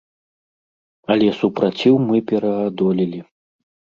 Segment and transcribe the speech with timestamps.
[1.15, 3.21] Але супраціў мы пераадолелі.